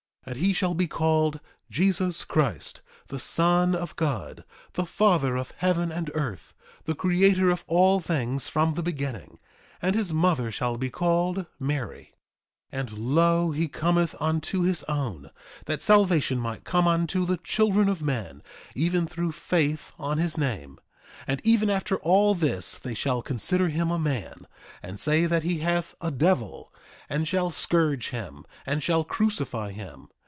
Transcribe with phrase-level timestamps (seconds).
[0.27, 1.39] 3:8 And he shall be called
[1.71, 6.53] Jesus Christ, the Son of God, the Father of heaven and earth,
[6.85, 9.39] the Creator of all things from the beginning;
[9.81, 12.13] and his mother shall be called Mary.
[12.71, 15.31] 3:9 And lo, he cometh unto his own,
[15.65, 18.43] that salvation might come unto the children of men
[18.75, 20.77] even through faith on his name;
[21.27, 24.47] and even after all this they shall consider him a man,
[24.81, 26.71] and say that he hath a devil,
[27.09, 30.07] and shall scourge him, and shall crucify him.